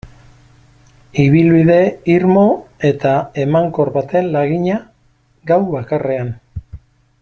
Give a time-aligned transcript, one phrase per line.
[1.23, 1.75] Ibilbide
[2.13, 2.45] irmo
[2.91, 3.13] eta
[3.45, 4.81] emankor baten lagina,
[5.53, 6.37] gau bakarrean.